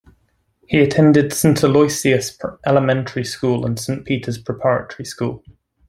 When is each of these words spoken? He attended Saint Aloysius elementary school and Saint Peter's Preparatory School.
He 0.65 0.79
attended 0.79 1.31
Saint 1.31 1.61
Aloysius 1.63 2.35
elementary 2.65 3.23
school 3.23 3.67
and 3.67 3.77
Saint 3.79 4.03
Peter's 4.03 4.39
Preparatory 4.39 5.05
School. 5.05 5.43